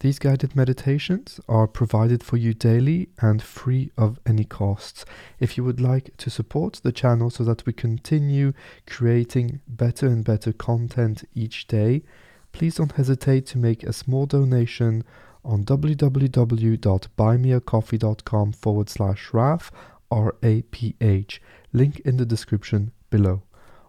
These 0.00 0.20
guided 0.20 0.54
meditations 0.54 1.40
are 1.48 1.66
provided 1.66 2.22
for 2.22 2.36
you 2.36 2.54
daily 2.54 3.08
and 3.20 3.42
free 3.42 3.90
of 3.98 4.20
any 4.24 4.44
costs. 4.44 5.04
If 5.40 5.56
you 5.56 5.64
would 5.64 5.80
like 5.80 6.16
to 6.18 6.30
support 6.30 6.74
the 6.84 6.92
channel 6.92 7.30
so 7.30 7.42
that 7.42 7.66
we 7.66 7.72
continue 7.72 8.52
creating 8.86 9.60
better 9.66 10.06
and 10.06 10.24
better 10.24 10.52
content 10.52 11.24
each 11.34 11.66
day, 11.66 12.04
please 12.52 12.76
don't 12.76 12.92
hesitate 12.92 13.44
to 13.46 13.58
make 13.58 13.82
a 13.82 13.92
small 13.92 14.26
donation 14.26 15.02
on 15.44 15.64
www.buymeacoffee.com 15.64 18.52
forward 18.52 18.88
slash 18.88 19.30
RAPH, 19.32 19.72
R-A-P-H, 20.12 21.42
link 21.72 21.98
in 22.00 22.18
the 22.18 22.26
description 22.26 22.92
below. 23.10 23.42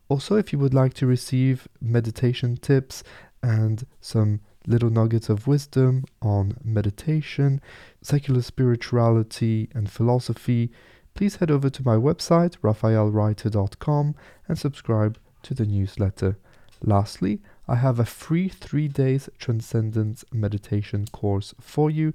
Also, 0.08 0.38
if 0.38 0.52
you 0.52 0.58
would 0.58 0.74
like 0.74 0.96
to 0.96 1.06
receive 1.06 1.68
meditation 1.80 2.58
tips 2.58 3.04
and 3.44 3.86
some 4.02 4.40
little 4.68 4.90
nuggets 4.90 5.30
of 5.30 5.48
wisdom 5.48 6.06
on 6.22 6.58
meditation, 6.64 7.62
secular 8.02 8.42
spirituality, 8.42 9.70
and 9.74 9.90
philosophy, 9.90 10.72
please 11.16 11.38
head 11.38 11.52
over 11.52 11.70
to 11.70 11.84
my 11.84 11.96
website, 11.96 12.58
raphaelreiter.com, 12.60 14.16
and 14.48 14.58
subscribe 14.58 15.18
to 15.44 15.54
the 15.54 15.66
newsletter. 15.66 16.38
Lastly, 16.82 17.42
I 17.68 17.76
have 17.76 18.00
a 18.00 18.06
free 18.06 18.48
three 18.48 18.88
days 18.88 19.30
transcendence 19.38 20.24
meditation 20.32 21.06
course 21.12 21.54
for 21.60 21.90
you. 21.90 22.14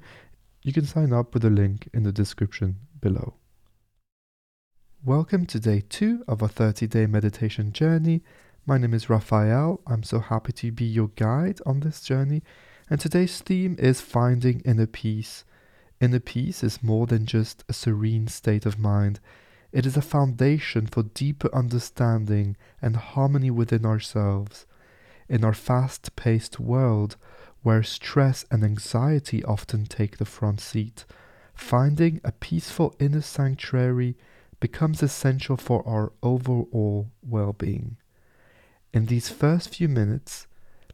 You 0.63 0.73
can 0.73 0.87
sign 0.87 1.13
up 1.13 1.35
with 1.35 1.43
the 1.43 1.51
link 1.51 1.89
in 1.93 2.03
the 2.03 2.13
description 2.13 2.77
below. 3.01 3.35
Welcome 5.05 5.45
to 5.47 5.61
day 5.61 5.83
two 5.87 6.25
of 6.27 6.43
our 6.43 6.49
30 6.49 6.87
day 6.87 7.07
meditation 7.07 7.73
journey. 7.73 8.23
My 8.67 8.79
name 8.79 8.95
is 8.95 9.11
Raphael. 9.11 9.83
I'm 9.87 10.03
so 10.03 10.21
happy 10.21 10.53
to 10.53 10.73
be 10.73 10.87
your 10.87 11.09
guide 11.17 11.61
on 11.67 11.81
this 11.81 12.01
journey. 12.01 12.43
And 12.89 12.99
today's 12.99 13.43
theme 13.43 13.77
is 13.79 14.01
finding 14.01 14.61
inner 14.61 14.87
peace. 14.87 15.45
Inner 16.01 16.19
peace 16.19 16.65
is 16.65 16.83
more 16.83 17.07
than 17.07 17.27
just 17.27 17.63
a 17.69 17.75
serene 17.75 18.27
state 18.27 18.65
of 18.65 18.79
mind, 18.79 19.21
it 19.71 19.85
is 19.85 19.99
a 19.99 20.03
foundation 20.03 20.87
for 20.87 21.03
deeper 21.03 21.55
understanding 21.55 22.57
and 22.81 22.97
harmony 22.97 23.51
within 23.51 23.85
ourselves. 23.85 24.65
In 25.29 25.45
our 25.45 25.53
fast 25.53 26.17
paced 26.17 26.59
world, 26.59 27.17
where 27.63 27.83
stress 27.83 28.47
and 28.51 28.65
anxiety 28.65 29.45
often 29.45 29.85
take 29.85 30.17
the 30.17 30.25
front 30.25 30.61
seat, 30.61 31.05
finding 31.55 32.19
a 32.25 32.33
peaceful 32.33 32.95
inner 32.99 33.21
sanctuary 33.21 34.17
becomes 34.59 35.03
essential 35.03 35.59
for 35.59 35.87
our 35.87 36.13
overall 36.23 37.11
well 37.21 37.53
being. 37.53 37.99
In 38.95 39.07
these 39.07 39.29
first 39.29 39.75
few 39.75 39.89
minutes, 39.89 40.47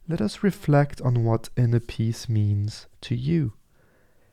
let 0.08 0.22
us 0.22 0.42
reflect 0.42 1.02
on 1.02 1.22
what 1.22 1.50
inner 1.54 1.80
peace 1.80 2.30
means 2.30 2.86
to 3.02 3.14
you. 3.14 3.52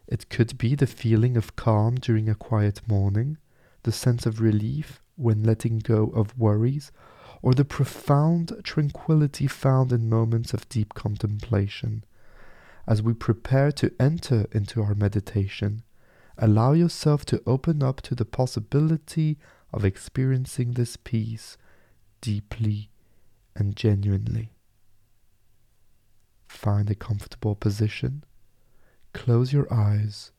It 0.07 0.29
could 0.29 0.57
be 0.57 0.73
the 0.73 0.87
feeling 0.87 1.35
of 1.35 1.57
calm 1.57 1.95
during 1.95 2.29
a 2.29 2.33
quiet 2.33 2.79
morning, 2.87 3.39
the 3.83 3.91
sense 3.91 4.25
of 4.25 4.39
relief 4.39 5.01
when 5.17 5.43
letting 5.43 5.79
go 5.79 6.05
of 6.15 6.39
worries, 6.39 6.93
or 7.41 7.53
the 7.53 7.65
profound 7.65 8.53
tranquility 8.63 9.47
found 9.47 9.91
in 9.91 10.07
moments 10.07 10.53
of 10.53 10.69
deep 10.69 10.93
contemplation. 10.93 12.05
As 12.87 13.01
we 13.01 13.13
prepare 13.13 13.73
to 13.73 13.91
enter 13.99 14.47
into 14.53 14.81
our 14.81 14.95
meditation, 14.95 15.83
allow 16.37 16.71
yourself 16.71 17.25
to 17.25 17.43
open 17.45 17.83
up 17.83 17.99
to 18.03 18.15
the 18.15 18.23
possibility 18.23 19.37
of 19.73 19.83
experiencing 19.83 20.71
this 20.71 20.95
peace 20.95 21.57
deeply 22.21 22.91
and 23.57 23.75
genuinely. 23.75 24.51
Find 26.47 26.89
a 26.89 26.95
comfortable 26.95 27.55
position, 27.55 28.23
close 29.13 29.51
your 29.51 29.71
eyes, 29.73 30.31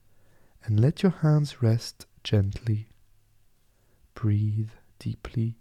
and 0.64 0.80
let 0.80 1.02
your 1.02 1.12
hands 1.12 1.62
rest 1.62 2.06
gently. 2.22 2.88
Breathe 4.14 4.70
deeply, 4.98 5.56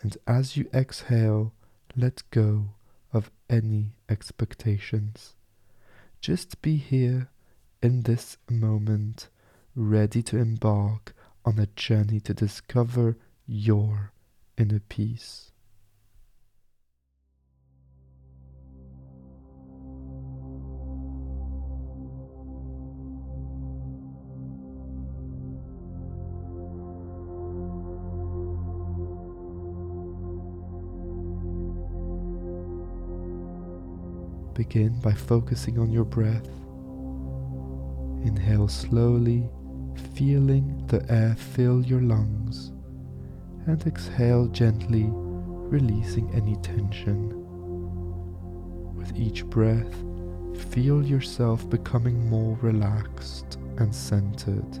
and 0.00 0.16
as 0.26 0.56
you 0.56 0.68
exhale, 0.74 1.54
let 1.96 2.22
go 2.30 2.74
of 3.12 3.30
any 3.48 3.94
expectations. 4.08 5.36
Just 6.20 6.62
be 6.62 6.76
here 6.76 7.28
in 7.82 8.02
this 8.02 8.36
moment, 8.48 9.28
ready 9.74 10.22
to 10.22 10.38
embark 10.38 11.14
on 11.44 11.58
a 11.58 11.66
journey 11.66 12.20
to 12.20 12.34
discover 12.34 13.16
your 13.46 14.12
inner 14.56 14.80
peace. 14.80 15.51
Begin 34.72 34.98
by 35.00 35.12
focusing 35.12 35.78
on 35.78 35.92
your 35.92 36.06
breath. 36.06 36.46
Inhale 38.26 38.68
slowly, 38.68 39.50
feeling 40.14 40.86
the 40.86 41.04
air 41.12 41.36
fill 41.36 41.84
your 41.84 42.00
lungs, 42.00 42.72
and 43.66 43.86
exhale 43.86 44.46
gently, 44.46 45.10
releasing 45.12 46.32
any 46.34 46.56
tension. 46.62 47.34
With 48.96 49.14
each 49.14 49.44
breath, 49.44 49.94
feel 50.70 51.04
yourself 51.04 51.68
becoming 51.68 52.30
more 52.30 52.56
relaxed 52.62 53.58
and 53.76 53.94
centered. 53.94 54.78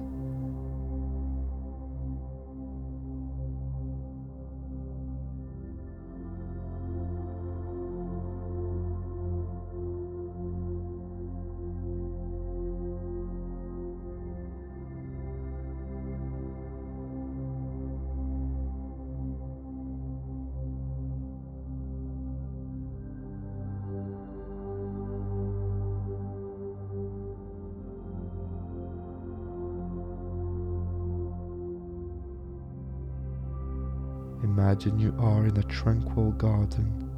Imagine 34.52 34.98
you 34.98 35.16
are 35.18 35.46
in 35.46 35.56
a 35.56 35.62
tranquil 35.62 36.32
garden. 36.32 37.10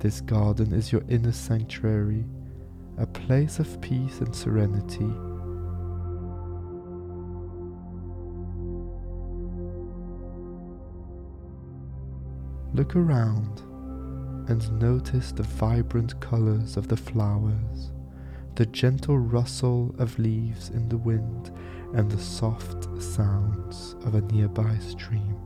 This 0.00 0.20
garden 0.20 0.72
is 0.72 0.90
your 0.90 1.04
inner 1.08 1.30
sanctuary, 1.30 2.24
a 2.98 3.06
place 3.06 3.60
of 3.60 3.80
peace 3.80 4.18
and 4.18 4.34
serenity. 4.34 5.12
Look 12.74 12.96
around 12.96 13.60
and 14.50 14.80
notice 14.80 15.30
the 15.30 15.44
vibrant 15.44 16.18
colors 16.20 16.76
of 16.76 16.88
the 16.88 16.96
flowers, 16.96 17.92
the 18.56 18.66
gentle 18.66 19.20
rustle 19.20 19.94
of 20.00 20.18
leaves 20.18 20.70
in 20.70 20.88
the 20.88 20.98
wind, 20.98 21.52
and 21.94 22.10
the 22.10 22.18
soft 22.18 22.88
sounds 23.00 23.94
of 24.04 24.16
a 24.16 24.20
nearby 24.22 24.76
stream. 24.78 25.43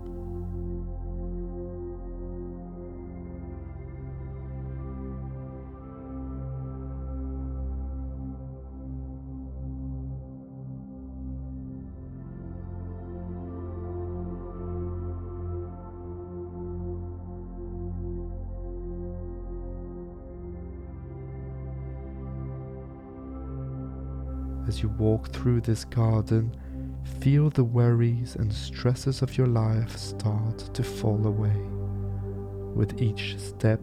As 24.68 24.82
you 24.82 24.90
walk 24.90 25.30
through 25.30 25.62
this 25.62 25.86
garden, 25.86 26.54
feel 27.20 27.48
the 27.48 27.64
worries 27.64 28.36
and 28.36 28.52
stresses 28.52 29.22
of 29.22 29.38
your 29.38 29.46
life 29.46 29.96
start 29.96 30.58
to 30.74 30.84
fall 30.84 31.26
away. 31.26 31.56
With 32.74 33.00
each 33.00 33.38
step, 33.38 33.80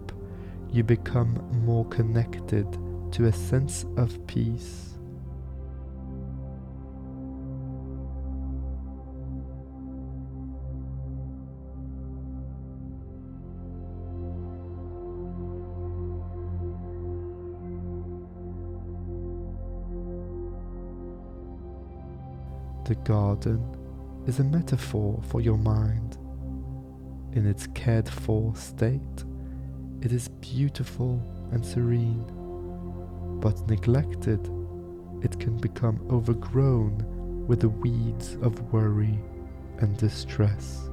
you 0.71 0.83
become 0.83 1.43
more 1.65 1.85
connected 1.85 2.67
to 3.13 3.25
a 3.25 3.33
sense 3.33 3.83
of 3.97 4.25
peace 4.27 4.94
The 22.85 22.93
garden 22.93 23.65
is 24.27 24.37
a 24.37 24.43
metaphor 24.43 25.19
for 25.29 25.41
your 25.41 25.57
mind. 25.57 26.19
In 27.33 27.47
its 27.47 27.65
cared 27.73 28.07
for 28.07 28.55
state, 28.55 29.23
it 30.03 30.11
is 30.11 30.27
beautiful 30.27 31.19
and 31.51 31.65
serene, 31.65 32.23
but 33.41 33.67
neglected, 33.67 34.39
it 35.23 35.39
can 35.39 35.57
become 35.57 35.99
overgrown 36.11 37.47
with 37.47 37.61
the 37.61 37.69
weeds 37.69 38.35
of 38.43 38.71
worry 38.71 39.19
and 39.79 39.97
distress. 39.97 40.87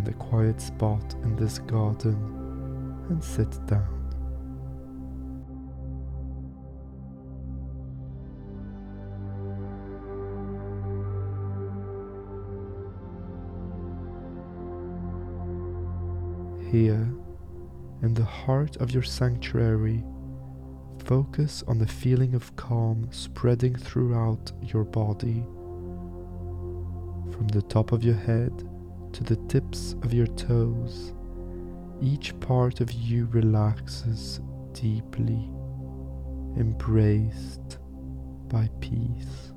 Find 0.00 0.14
a 0.14 0.18
quiet 0.18 0.58
spot 0.62 1.14
in 1.24 1.36
this 1.36 1.58
garden 1.58 2.14
and 3.10 3.22
sit 3.22 3.50
down. 3.66 3.84
Here, 16.70 17.12
in 18.00 18.14
the 18.14 18.24
heart 18.24 18.76
of 18.78 18.92
your 18.92 19.02
sanctuary, 19.02 20.02
focus 21.04 21.62
on 21.68 21.76
the 21.76 21.86
feeling 21.86 22.34
of 22.34 22.56
calm 22.56 23.06
spreading 23.10 23.76
throughout 23.76 24.50
your 24.62 24.84
body. 24.84 25.44
From 27.32 27.48
the 27.48 27.60
top 27.60 27.92
of 27.92 28.02
your 28.02 28.16
head 28.16 28.69
to 29.12 29.24
the 29.24 29.36
tips 29.48 29.94
of 30.02 30.12
your 30.14 30.26
toes, 30.26 31.12
each 32.00 32.38
part 32.40 32.80
of 32.80 32.92
you 32.92 33.26
relaxes 33.26 34.40
deeply, 34.72 35.50
embraced 36.56 37.78
by 38.48 38.68
peace. 38.80 39.52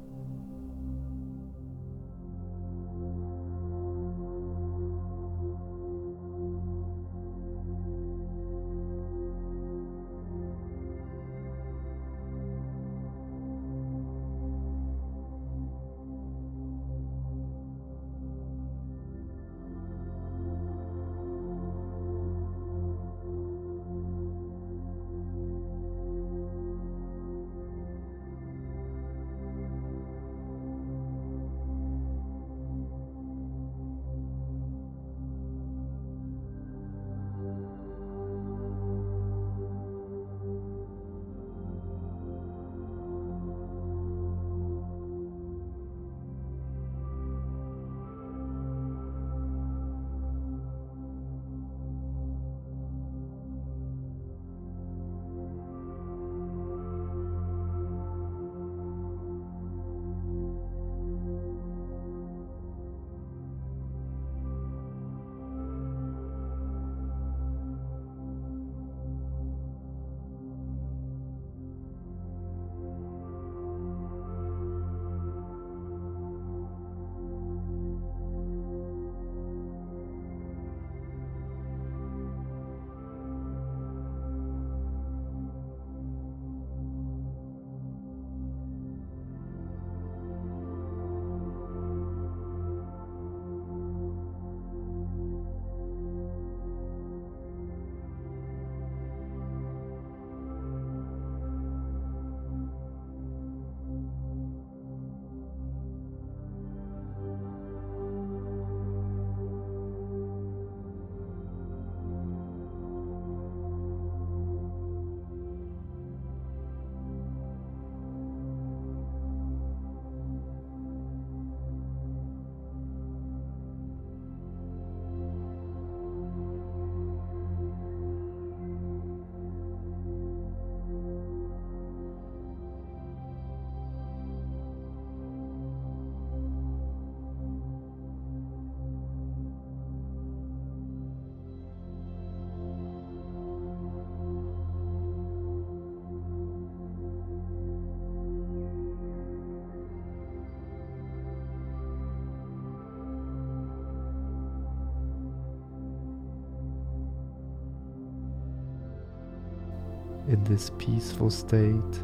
In 160.34 160.44
this 160.44 160.72
peaceful 160.80 161.30
state, 161.30 161.96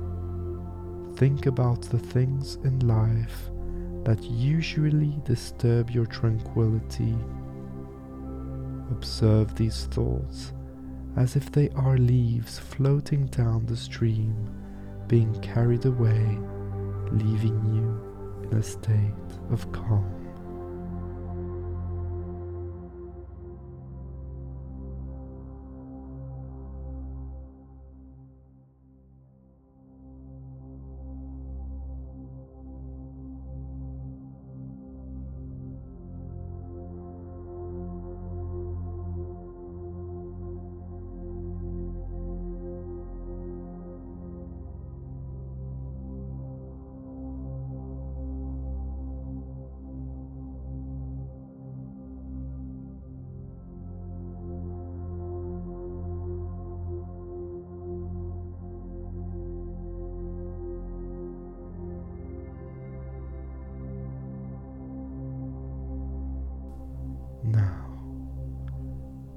think 1.15 1.47
about 1.47 1.81
the 1.81 1.97
things 1.97 2.55
in 2.63 2.79
life 2.87 3.49
that 4.03 4.23
usually 4.23 5.19
disturb 5.25 5.89
your 5.89 6.05
tranquility. 6.05 7.15
Observe 8.91 9.55
these 9.55 9.85
thoughts 9.85 10.53
as 11.17 11.35
if 11.35 11.51
they 11.51 11.69
are 11.69 11.97
leaves 11.97 12.59
floating 12.59 13.25
down 13.27 13.65
the 13.65 13.75
stream, 13.75 14.35
being 15.07 15.33
carried 15.41 15.85
away, 15.85 16.37
leaving 17.11 17.59
you 17.73 18.47
in 18.47 18.57
a 18.57 18.63
state 18.63 19.31
of 19.51 19.69
calm. 19.71 20.18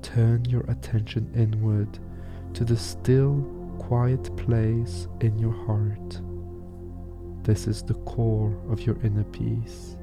Turn 0.02 0.44
your 0.44 0.62
attention 0.68 1.30
inward 1.34 1.98
to 2.54 2.64
the 2.64 2.76
still, 2.76 3.40
quiet 3.78 4.36
place 4.36 5.08
in 5.20 5.38
your 5.38 5.52
heart. 5.66 6.20
This 7.44 7.66
is 7.66 7.82
the 7.82 7.94
core 7.94 8.56
of 8.70 8.82
your 8.82 8.96
inner 9.02 9.24
peace. 9.24 9.96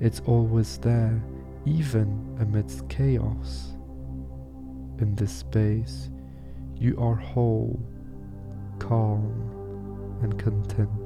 It's 0.00 0.20
always 0.20 0.78
there, 0.78 1.22
even 1.64 2.36
amidst 2.38 2.88
chaos. 2.88 3.74
In 4.98 5.14
this 5.14 5.32
space, 5.32 6.10
you 6.76 6.96
are 6.98 7.14
whole, 7.14 7.80
calm, 8.78 10.18
and 10.22 10.38
content. 10.38 10.99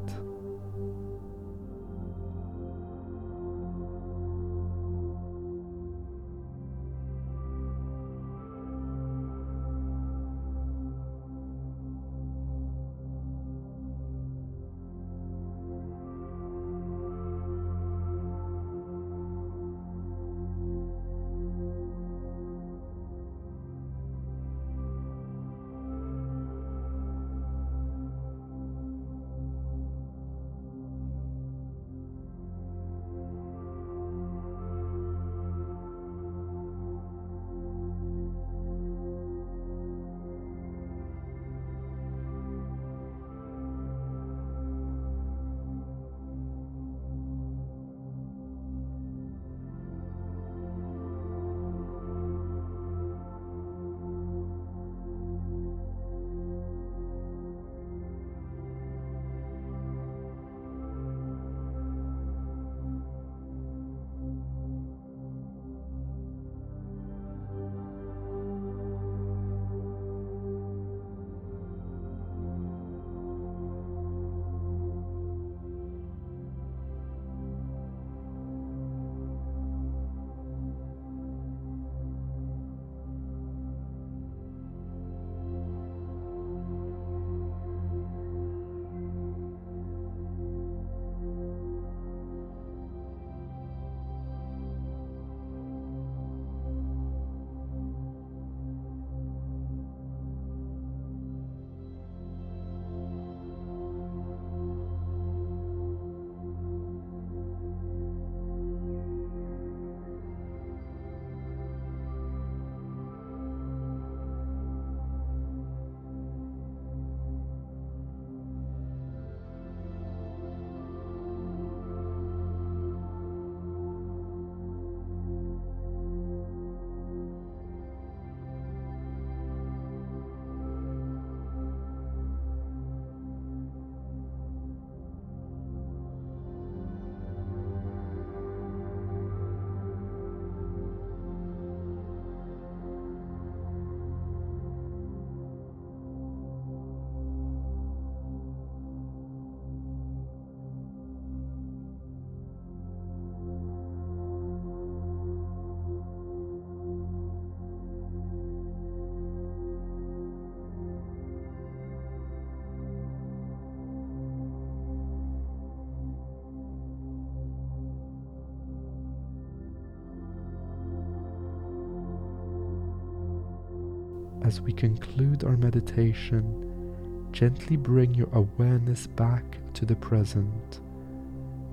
As 174.45 174.61
we 174.61 174.73
conclude 174.75 175.43
our 175.43 175.57
meditation, 175.57 177.29
gently 177.33 177.77
bring 177.77 178.13
your 178.13 178.29
awareness 178.35 179.07
back 179.07 179.43
to 179.73 179.87
the 179.87 179.97
present. 179.97 180.81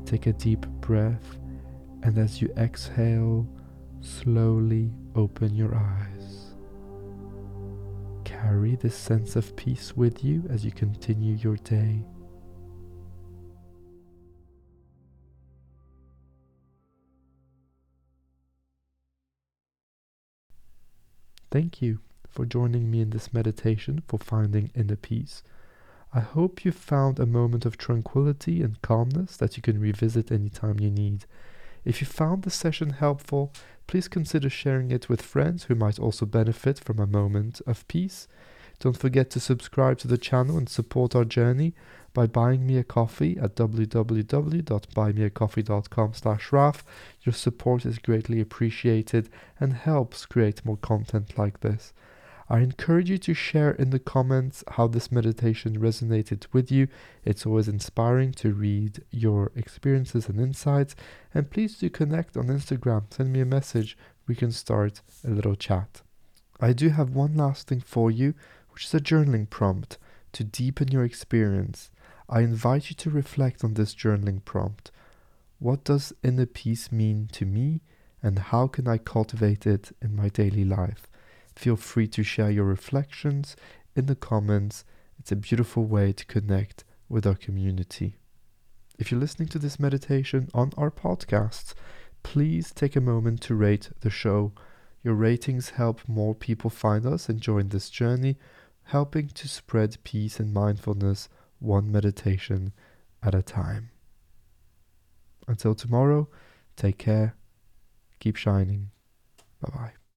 Take 0.06 0.26
a 0.26 0.34
deep 0.34 0.66
breath, 0.80 1.38
and 2.02 2.18
as 2.18 2.42
you 2.42 2.50
exhale, 2.58 3.46
slowly 4.00 4.90
open 5.16 5.54
your 5.54 5.76
eyes. 5.76 6.56
Carry 8.24 8.78
this 8.78 8.96
sense 8.96 9.36
of 9.36 9.56
peace 9.58 9.96
with 9.96 10.24
you 10.24 10.44
as 10.50 10.64
you 10.64 10.72
continue 10.72 11.36
your 11.36 11.58
day. 11.58 12.06
Thank 21.52 21.82
you 21.82 22.00
for 22.32 22.46
joining 22.46 22.90
me 22.90 23.02
in 23.02 23.10
this 23.10 23.34
meditation 23.34 24.04
for 24.08 24.18
finding 24.18 24.72
inner 24.76 24.96
peace. 24.96 25.44
I 26.14 26.20
hope 26.20 26.66
you 26.66 26.72
found 26.72 27.20
a 27.20 27.26
moment 27.26 27.66
of 27.66 27.78
tranquility 27.78 28.62
and 28.62 28.82
calmness 28.82 29.38
that 29.38 29.56
you 29.56 29.64
can 29.64 29.80
revisit 29.80 30.32
anytime 30.32 30.80
you 30.80 30.92
need. 30.92 31.26
If 31.86 32.02
you 32.02 32.08
found 32.08 32.44
the 32.44 32.50
session 32.50 32.92
helpful, 32.92 33.54
please 33.88 34.08
consider 34.08 34.50
sharing 34.50 34.92
it 34.92 35.10
with 35.10 35.22
friends 35.22 35.66
who 35.66 35.76
might 35.76 36.00
also 36.00 36.26
benefit 36.26 36.80
from 36.80 37.00
a 37.00 37.08
moment 37.08 37.62
of 37.66 37.88
peace. 37.88 38.28
Don't 38.80 38.98
forget 38.98 39.30
to 39.32 39.40
subscribe 39.40 40.00
to 40.00 40.08
the 40.08 40.18
channel 40.18 40.58
and 40.58 40.68
support 40.68 41.16
our 41.16 41.24
journey 41.24 41.74
by 42.14 42.28
buying 42.28 42.68
me 42.68 42.78
a 42.78 42.84
coffee 42.84 43.38
at 43.38 43.56
www.buymeacoffee.com 43.56 46.14
slash 46.14 46.50
raph. 46.50 46.82
Your 47.24 47.34
support 47.34 47.86
is 47.86 48.00
greatly 48.00 48.42
appreciated 48.42 49.30
and 49.60 49.74
helps 49.74 50.26
create 50.26 50.66
more 50.66 50.78
content 50.78 51.38
like 51.38 51.60
this. 51.62 51.94
I 52.52 52.60
encourage 52.60 53.10
you 53.10 53.18
to 53.20 53.34
share 53.34 53.72
in 53.72 53.92
the 53.92 54.00
comments 54.00 54.62
how 54.72 54.88
this 54.88 55.10
meditation 55.10 55.80
resonated 55.80 56.48
with 56.52 56.70
you. 56.70 56.90
It's 57.24 57.46
always 57.46 57.70
inspiring 57.70 58.34
to 58.34 58.52
read 58.52 59.06
your 59.10 59.54
experiences 59.56 60.28
and 60.28 60.38
insights. 60.38 60.94
And 61.34 61.50
please 61.50 61.78
do 61.78 61.90
connect 61.90 62.36
on 62.36 62.48
Instagram. 62.48 63.04
Send 63.10 63.32
me 63.32 63.40
a 63.40 63.46
message. 63.46 63.98
We 64.28 64.36
can 64.36 64.52
start 64.52 65.00
a 65.26 65.30
little 65.30 65.56
chat. 65.56 66.02
I 66.60 66.74
do 66.74 66.90
have 66.90 67.12
one 67.12 67.38
last 67.38 67.70
thing 67.70 67.80
for 67.80 68.12
you, 68.12 68.34
which 68.72 68.84
is 68.84 68.94
a 68.94 69.00
journaling 69.00 69.50
prompt 69.50 69.98
to 70.34 70.44
deepen 70.44 70.90
your 70.90 71.06
experience. 71.06 71.90
I 72.28 72.42
invite 72.42 72.90
you 72.90 72.98
to 72.98 73.10
reflect 73.10 73.64
on 73.64 73.76
this 73.76 73.96
journaling 73.96 74.44
prompt. 74.44 74.92
What 75.60 75.86
does 75.86 76.12
inner 76.22 76.48
peace 76.48 76.92
mean 76.92 77.30
to 77.32 77.46
me, 77.46 77.80
and 78.22 78.38
how 78.40 78.68
can 78.68 78.90
I 78.90 78.98
cultivate 78.98 79.66
it 79.66 79.96
in 80.02 80.18
my 80.18 80.28
daily 80.28 80.66
life? 80.66 81.08
Feel 81.56 81.76
free 81.76 82.08
to 82.08 82.24
share 82.24 82.52
your 82.52 82.66
reflections 82.66 83.56
in 83.96 84.06
the 84.06 84.16
comments. 84.16 84.84
It's 85.20 85.32
a 85.32 85.36
beautiful 85.36 85.86
way 85.86 86.14
to 86.14 86.26
connect 86.26 86.84
with 87.10 87.28
our 87.28 87.36
community. 87.36 88.16
If 88.98 89.12
you're 89.12 89.20
listening 89.20 89.50
to 89.50 89.60
this 89.60 89.80
meditation 89.80 90.50
on 90.54 90.72
our 90.78 90.92
podcasts, 90.92 91.74
please 92.24 92.72
take 92.72 92.96
a 92.96 93.02
moment 93.02 93.42
to 93.42 93.56
rate 93.56 93.90
the 94.02 94.10
show. 94.10 94.54
Your 95.04 95.16
ratings 95.16 95.72
help 95.72 96.08
more 96.08 96.36
people 96.36 96.70
find 96.70 97.06
us 97.06 97.28
and 97.28 97.42
join 97.42 97.70
this 97.70 97.90
journey, 97.90 98.38
helping 98.84 99.30
to 99.30 99.48
spread 99.48 100.04
peace 100.04 100.40
and 100.40 100.54
mindfulness 100.54 101.30
one 101.60 101.92
meditation 101.92 102.74
at 103.24 103.36
a 103.36 103.42
time. 103.42 103.90
Until 105.48 105.76
tomorrow, 105.76 106.30
take 106.76 106.98
care, 106.98 107.36
keep 108.20 108.36
shining. 108.36 108.92
Bye 109.62 109.72
bye. 109.76 110.01